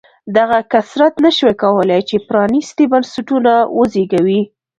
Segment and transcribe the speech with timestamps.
[0.37, 4.41] دغه کثرت نه شوای کولای چې پرانېستي بنسټونه وزېږوي.